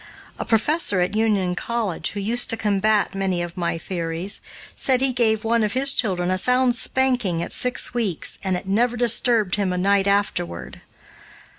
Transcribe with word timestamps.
A 0.39 0.45
professor 0.45 0.99
at 1.01 1.15
Union 1.15 1.53
College, 1.53 2.09
who 2.13 2.19
used 2.19 2.49
to 2.49 2.57
combat 2.57 3.13
many 3.13 3.43
of 3.43 3.55
my 3.55 3.77
theories, 3.77 4.41
said 4.75 4.99
he 4.99 5.13
gave 5.13 5.43
one 5.43 5.63
of 5.63 5.73
his 5.73 5.93
children 5.93 6.31
a 6.31 6.39
sound 6.39 6.75
spanking 6.75 7.43
at 7.43 7.53
six 7.53 7.93
weeks, 7.93 8.39
and 8.43 8.57
it 8.57 8.65
never 8.65 8.97
disturbed 8.97 9.57
him 9.57 9.71
a 9.71 9.77
night 9.77 10.07
afterward. 10.07 10.81